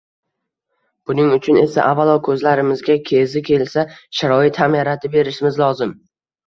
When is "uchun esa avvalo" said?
1.35-2.17